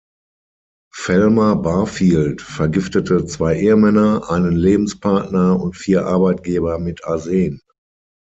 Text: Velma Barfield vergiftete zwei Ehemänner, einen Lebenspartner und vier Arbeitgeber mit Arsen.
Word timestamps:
Velma 1.05 1.53
Barfield 1.55 2.41
vergiftete 2.41 3.23
zwei 3.27 3.55
Ehemänner, 3.57 4.31
einen 4.31 4.55
Lebenspartner 4.55 5.59
und 5.61 5.75
vier 5.77 6.07
Arbeitgeber 6.07 6.79
mit 6.79 7.03
Arsen. 7.05 7.61